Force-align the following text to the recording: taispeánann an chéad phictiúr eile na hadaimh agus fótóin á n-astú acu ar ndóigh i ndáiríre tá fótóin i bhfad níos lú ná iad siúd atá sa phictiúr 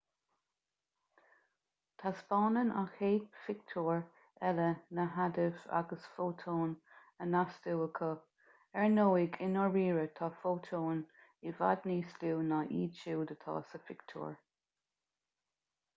taispeánann 2.03 2.71
an 2.79 2.87
chéad 2.93 3.25
phictiúr 3.41 3.99
eile 4.51 4.65
na 4.99 5.03
hadaimh 5.17 5.61
agus 5.79 6.07
fótóin 6.15 6.73
á 7.25 7.27
n-astú 7.27 7.75
acu 7.85 8.09
ar 8.81 8.87
ndóigh 8.95 9.37
i 9.49 9.49
ndáiríre 9.53 10.05
tá 10.21 10.29
fótóin 10.39 11.03
i 11.51 11.53
bhfad 11.59 11.87
níos 11.93 12.15
lú 12.23 12.31
ná 12.49 12.63
iad 12.81 12.97
siúd 13.03 13.35
atá 13.37 13.59
sa 13.73 13.81
phictiúr 13.91 14.33